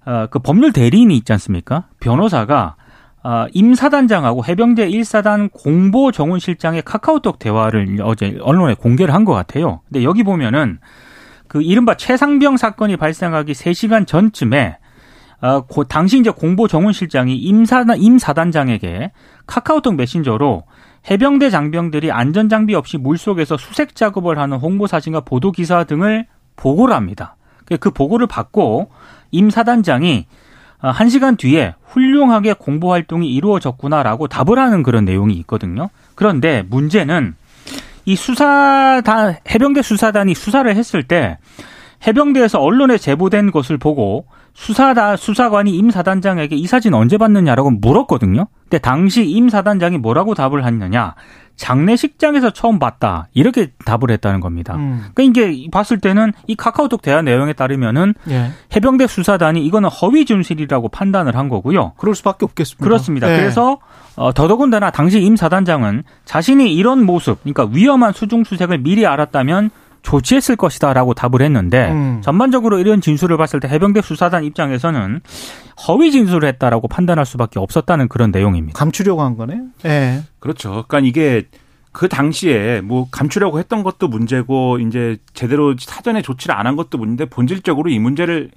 어, 0.05 0.27
그 0.29 0.39
법률 0.39 0.71
대리인이 0.71 1.15
있지 1.17 1.31
않습니까? 1.33 1.85
변호사가 1.99 2.75
어, 3.23 3.45
임 3.53 3.75
사단장하고 3.75 4.43
해병대 4.45 4.89
1사단 4.89 5.51
공보 5.51 6.11
정훈 6.11 6.39
실장의 6.39 6.81
카카오톡 6.83 7.37
대화를 7.39 7.99
어제 8.03 8.37
언론에 8.41 8.73
공개를 8.73 9.13
한 9.13 9.25
것 9.25 9.33
같아요. 9.33 9.81
근데 9.87 10.03
여기 10.03 10.23
보면은 10.23 10.79
그 11.47 11.61
이른바 11.61 11.95
최상병 11.95 12.57
사건이 12.57 12.97
발생하기 12.97 13.51
3시간 13.51 14.07
전쯤에 14.07 14.77
어, 15.41 15.61
고, 15.61 15.83
당시 15.83 16.19
이제 16.19 16.29
공보 16.29 16.67
정훈 16.67 16.93
실장이 16.93 17.35
임사단, 17.35 17.97
임사단장에게 17.97 19.11
카카오톡 19.47 19.95
메신저로 19.95 20.63
해병대 21.09 21.49
장병들이 21.49 22.11
안전장비 22.11 22.75
없이 22.75 22.97
물속에서 22.97 23.57
수색 23.57 23.95
작업을 23.95 24.37
하는 24.37 24.57
홍보 24.57 24.85
사진과 24.85 25.21
보도 25.21 25.51
기사 25.51 25.83
등을 25.83 26.27
보고를 26.55 26.95
합니다. 26.95 27.35
그 27.79 27.89
보고를 27.89 28.27
받고 28.27 28.91
임 29.31 29.49
사단장이 29.49 30.27
어, 30.83 30.89
한 30.89 31.09
시간 31.09 31.35
뒤에 31.37 31.75
훌륭하게 31.85 32.53
공보 32.53 32.91
활동이 32.91 33.31
이루어졌구나라고 33.33 34.27
답을 34.27 34.57
하는 34.57 34.83
그런 34.83 35.05
내용이 35.05 35.35
있거든요. 35.35 35.89
그런데 36.15 36.63
문제는 36.69 37.35
이 38.05 38.15
수사단 38.15 39.37
해병대 39.49 39.81
수사단이 39.83 40.33
수사를 40.33 40.75
했을 40.75 41.03
때 41.03 41.37
해병대에서 42.05 42.59
언론에 42.59 42.97
제보된 42.97 43.51
것을 43.51 43.77
보고 43.77 44.25
수사다 44.53 45.17
수사관이 45.17 45.75
임 45.75 45.89
사단장에게 45.89 46.55
이 46.55 46.67
사진 46.67 46.93
언제 46.93 47.17
봤느냐라고 47.17 47.71
물었거든요. 47.71 48.47
근데 48.63 48.77
당시 48.77 49.25
임 49.25 49.49
사단장이 49.49 49.97
뭐라고 49.97 50.33
답을 50.33 50.65
했느냐? 50.65 51.15
장례식장에서 51.55 52.51
처음 52.51 52.79
봤다 52.79 53.27
이렇게 53.33 53.71
답을 53.85 54.09
했다는 54.09 54.39
겁니다. 54.39 54.75
음. 54.75 55.05
그러니까 55.13 55.43
이게 55.43 55.69
봤을 55.69 55.99
때는 55.99 56.33
이 56.47 56.55
카카오톡 56.55 57.01
대화 57.03 57.21
내용에 57.21 57.53
따르면은 57.53 58.15
예. 58.29 58.51
해병대 58.75 59.05
수사단이 59.05 59.63
이거는 59.65 59.89
허위 59.89 60.25
진실이라고 60.25 60.89
판단을 60.89 61.35
한 61.35 61.49
거고요. 61.49 61.93
그럴 61.97 62.15
수밖에 62.15 62.45
없겠습니다. 62.45 62.83
그렇습니다. 62.83 63.31
예. 63.31 63.37
그래서 63.37 63.77
어, 64.15 64.33
더더군다나 64.33 64.89
당시 64.89 65.21
임 65.21 65.35
사단장은 65.35 66.03
자신이 66.25 66.73
이런 66.73 67.05
모습, 67.05 67.41
그러니까 67.43 67.69
위험한 67.71 68.13
수중 68.13 68.43
수색을 68.43 68.79
미리 68.79 69.05
알았다면 69.05 69.69
조치했을 70.01 70.55
것이다라고 70.55 71.13
답을 71.13 71.41
했는데 71.41 71.91
음. 71.91 72.21
전반적으로 72.23 72.79
이런 72.79 73.01
진술을 73.01 73.37
봤을 73.37 73.59
때 73.59 73.67
해병대 73.67 74.01
수사단 74.01 74.43
입장에서는 74.43 75.21
허위 75.87 76.11
진술을 76.11 76.47
했다라고 76.49 76.87
판단할 76.87 77.25
수밖에 77.25 77.59
없었다는 77.59 78.07
그런 78.07 78.31
내용입니다. 78.31 78.77
감추려고 78.77 79.21
한 79.21 79.37
거네요. 79.37 79.61
네. 79.83 80.23
그렇죠. 80.39 80.85
그러니까 80.87 80.99
이게 80.99 81.47
그 81.91 82.07
당시에 82.07 82.81
뭐 82.81 83.07
감추려고 83.11 83.59
했던 83.59 83.83
것도 83.83 84.07
문제고 84.07 84.79
이제 84.79 85.17
제대로 85.33 85.75
사전에 85.77 86.21
조치를 86.21 86.55
안 86.55 86.65
한 86.65 86.75
것도 86.75 86.97
문제인데 86.97 87.25
본질적으로 87.25 87.89
이 87.89 87.99
문제를 87.99 88.49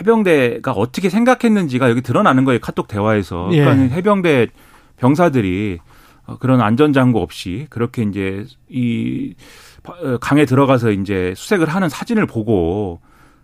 해병대가 0.00 0.72
어떻게 0.72 1.08
생각했는지가 1.08 1.90
여기 1.90 2.00
드러나는 2.02 2.44
거예요. 2.44 2.58
카톡 2.60 2.88
대화에서. 2.88 3.48
예. 3.52 3.60
그러니까 3.64 3.94
해병대 3.94 4.48
병사들이 4.98 5.78
그런 6.40 6.60
안전장구 6.60 7.20
없이 7.20 7.66
그렇게 7.70 8.02
이제 8.02 8.44
이 8.68 9.34
어, 9.75 9.75
강에 10.20 10.44
들어가서 10.44 10.90
이제 10.90 11.34
수색을 11.36 11.68
하는 11.68 11.88
사진을 11.88 12.26
보고 12.26 13.00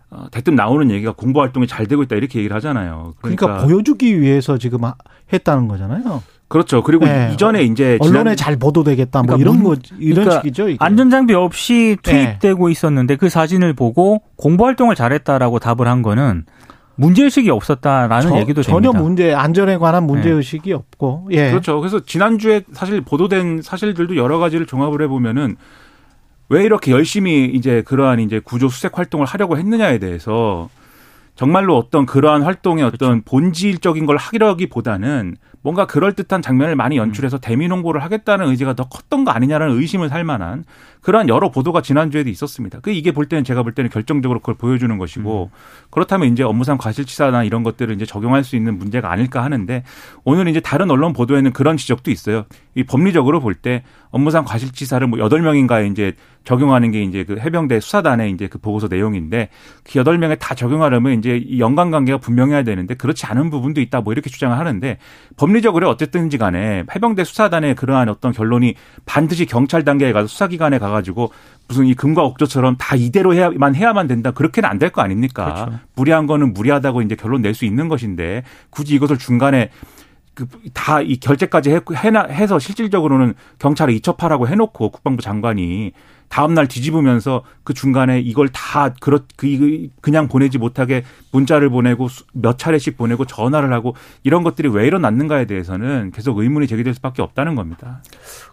어, 0.09 0.27
대뜸 0.31 0.55
나오는 0.55 0.91
얘기가 0.91 1.11
공부 1.13 1.41
활동이 1.41 1.65
잘 1.65 1.87
되고 1.87 2.03
있다 2.03 2.15
이렇게 2.15 2.39
얘기를 2.39 2.55
하잖아요. 2.55 3.13
그러니까, 3.19 3.47
그러니까 3.47 3.65
보여주기 3.65 4.21
위해서 4.21 4.57
지금 4.57 4.79
했다는 5.31 5.67
거잖아요. 5.67 6.21
그렇죠. 6.47 6.83
그리고 6.83 7.05
네. 7.05 7.31
이전에 7.33 7.63
이제 7.63 7.97
언론에 7.99 8.35
잘 8.35 8.57
보도되겠다 8.57 9.23
뭐 9.23 9.35
그러니까 9.37 9.41
이런 9.41 9.63
거 9.63 9.75
이런 9.97 10.15
그러니까 10.15 10.41
식이죠. 10.41 10.69
이게. 10.69 10.77
안전장비 10.79 11.33
없이 11.33 11.97
투입되고 12.03 12.67
네. 12.67 12.71
있었는데 12.71 13.15
그 13.15 13.27
사진을 13.27 13.73
보고 13.73 14.21
공부 14.35 14.65
활동을 14.65 14.93
잘했다라고 14.93 15.57
답을 15.57 15.87
한 15.87 16.03
거는 16.03 16.45
문제의식이 16.95 17.49
없었다라는 17.49 18.29
저, 18.29 18.37
얘기도 18.37 18.61
전혀 18.61 18.91
됩니다. 18.91 19.01
문제 19.01 19.33
안전에 19.33 19.77
관한 19.77 20.05
문제의식이 20.05 20.69
네. 20.69 20.75
없고 20.75 21.29
예. 21.31 21.49
그렇죠. 21.49 21.79
그래서 21.79 22.01
지난주에 22.01 22.61
사실 22.73 23.01
보도된 23.01 23.63
사실들도 23.63 24.15
여러 24.15 24.37
가지를 24.37 24.67
종합을 24.67 25.01
해보면은 25.01 25.55
왜 26.49 26.63
이렇게 26.63 26.91
열심히 26.91 27.45
이제 27.45 27.81
그러한 27.81 28.19
이제 28.19 28.39
구조 28.39 28.69
수색 28.69 28.97
활동을 28.97 29.25
하려고 29.25 29.57
했느냐에 29.57 29.97
대해서 29.99 30.69
정말로 31.35 31.77
어떤 31.77 32.05
그러한 32.05 32.43
활동의 32.43 32.83
어떤 32.83 33.21
그렇죠. 33.21 33.23
본질적인 33.25 34.05
걸 34.05 34.17
하기보다는 34.17 35.35
뭔가 35.61 35.87
그럴듯한 35.87 36.41
장면을 36.41 36.75
많이 36.75 36.97
연출해서 36.97 37.37
음. 37.37 37.41
대민 37.41 37.71
홍보를 37.71 38.03
하겠다는 38.03 38.47
의지가 38.47 38.73
더 38.73 38.87
컸던 38.87 39.23
거 39.23 39.31
아니냐라는 39.31 39.79
의심을 39.79 40.09
살 40.09 40.23
만한 40.23 40.65
그러한 41.03 41.29
여러 41.29 41.51
보도가 41.51 41.81
지난주에도 41.81 42.29
있었습니다. 42.29 42.79
그 42.81 42.89
이게 42.91 43.11
볼 43.11 43.27
때는 43.27 43.43
제가 43.43 43.61
볼 43.61 43.73
때는 43.73 43.89
결정적으로 43.89 44.39
그걸 44.39 44.55
보여주는 44.55 44.97
것이고 44.97 45.51
음. 45.53 45.57
그렇다면 45.91 46.31
이제 46.31 46.43
업무상 46.43 46.77
과실치사나 46.77 47.43
이런 47.43 47.61
것들을 47.63 47.93
이제 47.93 48.05
적용할 48.05 48.43
수 48.43 48.55
있는 48.55 48.77
문제가 48.79 49.11
아닐까 49.11 49.43
하는데 49.43 49.83
오늘 50.23 50.47
이제 50.47 50.59
다른 50.59 50.89
언론 50.89 51.13
보도에는 51.13 51.53
그런 51.53 51.77
지적도 51.77 52.09
있어요. 52.09 52.45
이 52.75 52.83
법리적으로 52.83 53.39
볼 53.39 53.53
때 53.53 53.83
업무상 54.13 54.45
과실치사를 54.45 55.05
뭐 55.07 55.19
여덟 55.19 55.41
명인가에 55.41 55.87
이제 55.87 56.13
적용하는 56.43 56.91
게 56.91 57.01
이제 57.01 57.23
그 57.23 57.37
해병대 57.39 57.79
수사단의 57.79 58.31
이제 58.31 58.47
그 58.47 58.59
보고서 58.59 58.87
내용인데 58.87 59.49
그 59.83 59.97
여덟 59.97 60.17
명에 60.17 60.35
다 60.35 60.53
적용하려면 60.53 61.17
이제 61.17 61.37
이 61.37 61.59
연관 61.59 61.89
관계가 61.89 62.19
분명해야 62.19 62.63
되는데 62.63 62.93
그렇지 62.93 63.25
않은 63.25 63.49
부분도 63.49 63.81
있다 63.81 64.01
뭐 64.01 64.13
이렇게 64.13 64.29
주장을 64.29 64.57
하는데 64.57 64.97
법리적으로 65.37 65.89
어쨌든지 65.89 66.37
간에 66.37 66.83
해병대 66.93 67.23
수사단의 67.23 67.75
그러한 67.75 68.09
어떤 68.09 68.33
결론이 68.33 68.75
반드시 69.05 69.45
경찰 69.45 69.83
단계에 69.83 70.11
가서 70.11 70.27
수사기관에 70.27 70.77
가 70.79 70.91
가지고 70.93 71.31
무슨 71.67 71.85
이 71.85 71.93
금과 71.93 72.23
옥조처럼 72.23 72.77
다 72.77 72.95
이대로 72.95 73.33
해야만 73.33 73.75
해야만 73.75 74.07
된다 74.07 74.31
그렇게는 74.31 74.69
안 74.69 74.79
될 74.79 74.89
거 74.91 75.01
아닙니까? 75.01 75.53
그렇죠. 75.65 75.79
무리한 75.95 76.25
거는 76.27 76.53
무리하다고 76.53 77.01
이제 77.01 77.15
결론 77.15 77.41
낼 77.41 77.53
수 77.53 77.65
있는 77.65 77.87
것인데 77.89 78.43
굳이 78.69 78.95
이것을 78.95 79.17
중간에 79.17 79.69
다이 80.73 81.17
결재까지 81.17 81.71
해, 81.71 81.79
해나, 81.95 82.23
해서 82.23 82.57
실질적으로는 82.57 83.35
경찰에 83.59 83.93
이첩하라고 83.93 84.47
해놓고 84.47 84.89
국방부 84.89 85.21
장관이 85.21 85.91
다음날 86.29 86.67
뒤집으면서 86.67 87.43
그 87.63 87.73
중간에 87.73 88.19
이걸 88.19 88.49
다 88.49 88.93
그렇 88.99 89.19
그 89.37 89.87
그냥 90.01 90.27
보내지 90.27 90.57
못하게 90.57 91.03
문자를 91.31 91.69
보내고 91.69 92.07
몇 92.33 92.57
차례씩 92.57 92.97
보내고 92.97 93.25
전화를 93.25 93.71
하고 93.73 93.95
이런 94.23 94.43
것들이 94.43 94.67
왜 94.69 94.87
일어났는가에 94.87 95.45
대해서는 95.45 96.11
계속 96.11 96.37
의문이 96.39 96.67
제기될 96.67 96.93
수밖에 96.95 97.21
없다는 97.21 97.55
겁니다. 97.55 98.01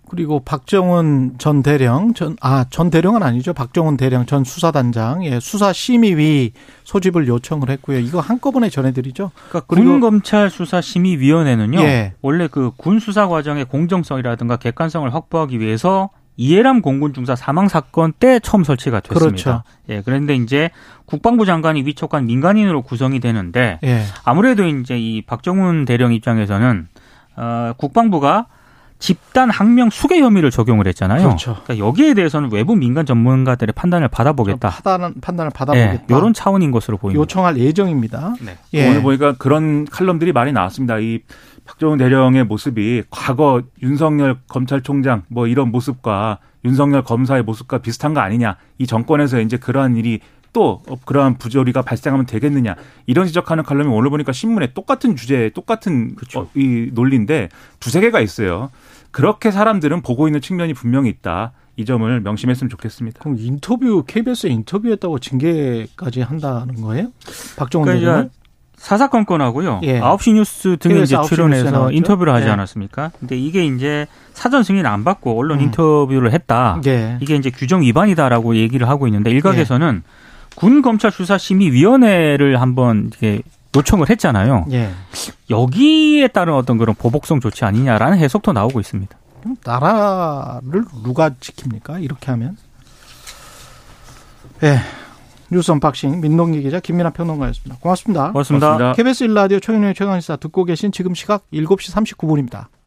그리고 0.08 0.40
박정훈 0.40 1.36
전 1.38 1.62
대령 1.62 2.14
전 2.14 2.36
아 2.40 2.64
전 2.70 2.90
대령은 2.90 3.22
아니죠. 3.22 3.52
박정훈 3.52 3.96
대령 3.96 4.26
전 4.26 4.44
수사단장 4.44 5.24
예, 5.24 5.40
수사 5.40 5.72
심의위 5.72 6.52
소집을 6.84 7.26
요청을 7.28 7.70
했고요. 7.70 7.98
이거 7.98 8.20
한꺼번에 8.20 8.68
전해드리죠. 8.70 9.30
그러니까 9.48 9.60
군 9.66 10.00
검찰 10.00 10.50
수사 10.50 10.80
심의위원회는요. 10.80 11.80
예. 11.80 12.14
원래 12.22 12.46
그 12.48 12.70
군 12.76 12.98
수사 13.00 13.28
과정의 13.28 13.64
공정성이라든가 13.66 14.56
객관성을 14.56 15.12
확보하기 15.12 15.60
위해서 15.60 16.10
이해람 16.40 16.80
공군 16.80 17.12
중사 17.12 17.36
사망 17.36 17.68
사건 17.68 18.14
때 18.14 18.40
처음 18.40 18.64
설치가 18.64 19.00
됐습니다. 19.00 19.26
그렇죠. 19.28 19.62
예, 19.90 20.00
그런데 20.02 20.34
이제 20.34 20.70
국방부 21.04 21.44
장관이 21.44 21.82
위촉한 21.82 22.24
민간인으로 22.24 22.80
구성이 22.80 23.20
되는데 23.20 23.78
예. 23.84 24.04
아무래도 24.24 24.66
이제 24.66 24.98
이 24.98 25.20
박정훈 25.20 25.84
대령 25.84 26.14
입장에서는 26.14 26.88
어, 27.36 27.72
국방부가 27.76 28.46
집단 29.00 29.50
항명 29.50 29.90
수괴 29.90 30.20
혐의를 30.20 30.50
적용을 30.50 30.86
했잖아요. 30.86 31.22
그렇죠. 31.22 31.56
그러니까 31.64 31.86
여기에 31.86 32.14
대해서는 32.14 32.52
외부 32.52 32.76
민간 32.76 33.06
전문가들의 33.06 33.72
판단을 33.72 34.08
받아보겠다. 34.08 34.68
판단, 34.68 35.14
판단을 35.20 35.50
받아보겠다. 35.50 35.94
예, 35.94 36.04
이런 36.16 36.34
차원인 36.34 36.70
것으로 36.70 36.98
보입니다. 36.98 37.18
요청할 37.20 37.56
예정입니다. 37.56 38.34
네. 38.40 38.58
예. 38.74 38.88
오늘 38.88 39.02
보니까 39.02 39.34
그런 39.38 39.86
칼럼들이 39.86 40.32
많이 40.32 40.52
나왔습니다. 40.52 40.98
이 40.98 41.20
박정훈 41.64 41.98
대령의 41.98 42.44
모습이 42.44 43.04
과거 43.10 43.62
윤석열 43.82 44.38
검찰총장 44.48 45.22
뭐 45.28 45.46
이런 45.46 45.70
모습과 45.70 46.38
윤석열 46.66 47.02
검사의 47.02 47.42
모습과 47.42 47.78
비슷한 47.78 48.12
거 48.12 48.20
아니냐. 48.20 48.56
이 48.78 48.86
정권에서 48.86 49.40
이제 49.40 49.56
그러한 49.56 49.96
일이 49.96 50.20
또 50.52 50.82
그러한 51.04 51.38
부조리가 51.38 51.82
발생하면 51.82 52.26
되겠느냐 52.26 52.74
이런 53.06 53.26
지적하는 53.26 53.62
칼럼이 53.64 53.88
오늘 53.88 54.10
보니까 54.10 54.32
신문에 54.32 54.72
똑같은 54.74 55.14
주제 55.16 55.50
똑같은 55.54 56.16
그렇죠. 56.16 56.40
어, 56.40 56.50
이 56.54 56.90
논리인데 56.92 57.48
두세 57.78 58.00
개가 58.00 58.20
있어요. 58.20 58.70
그렇게 59.10 59.50
사람들은 59.50 60.02
보고 60.02 60.28
있는 60.28 60.40
측면이 60.40 60.74
분명히 60.74 61.10
있다. 61.10 61.52
이 61.76 61.84
점을 61.84 62.20
명심했으면 62.20 62.68
좋겠습니다. 62.68 63.20
그럼 63.20 63.36
인터뷰 63.38 64.04
KBS 64.06 64.48
인터뷰했다고 64.48 65.18
징계까지 65.18 66.20
한다는 66.20 66.80
거예요? 66.82 67.08
박정훈 67.56 67.86
그러니까 67.86 68.10
대령을? 68.10 68.30
사사건건하고요. 68.76 69.80
예. 69.84 70.00
9시 70.00 70.34
뉴스 70.34 70.76
등에 70.78 71.02
이제 71.02 71.14
9시 71.14 71.20
뉴스에 71.20 71.36
출연해서? 71.36 71.92
인터뷰를 71.92 72.32
하지 72.32 72.46
예. 72.46 72.50
않았습니까? 72.50 73.12
근데 73.18 73.36
이게 73.38 73.64
이제 73.64 74.06
사전 74.32 74.62
승인 74.62 74.86
안 74.86 75.04
받고 75.04 75.38
언론 75.38 75.58
음. 75.58 75.64
인터뷰를 75.64 76.32
했다. 76.32 76.80
예. 76.86 77.18
이게 77.20 77.36
이제 77.36 77.50
규정 77.50 77.82
위반이다라고 77.82 78.56
얘기를 78.56 78.88
하고 78.88 79.06
있는데 79.06 79.30
일각에서는 79.30 80.02
군 80.56 80.82
검찰 80.82 81.10
수사 81.10 81.38
심의 81.38 81.72
위원회를 81.72 82.60
한번 82.60 83.10
이게 83.14 83.42
요청을 83.76 84.10
했잖아요. 84.10 84.66
예. 84.72 84.90
여기에 85.48 86.28
따른 86.28 86.54
어떤 86.54 86.78
그런 86.78 86.94
보복성 86.94 87.40
조치 87.40 87.64
아니냐라는 87.64 88.18
해석도 88.18 88.52
나오고 88.52 88.80
있습니다. 88.80 89.16
그럼 89.40 89.56
나라를 89.64 90.84
누가 91.02 91.30
지킵니까? 91.30 92.02
이렇게 92.02 92.30
하면. 92.32 92.56
예. 94.62 94.78
뉴스 95.52 95.70
언박싱 95.72 96.20
민동기 96.20 96.62
기자 96.62 96.78
김민하 96.78 97.10
평론가였습니다. 97.10 97.80
고맙습니다. 97.80 98.32
고맙습니다. 98.32 98.66
고맙습니다. 98.66 98.92
KBS 98.94 99.26
1라디오 99.26 99.60
최경영의 99.60 99.94
최강시사 99.94 100.36
듣고 100.36 100.64
계신 100.64 100.92
지금 100.92 101.14
시각 101.14 101.44
7시 101.52 101.92
39분입니다. 102.16 102.66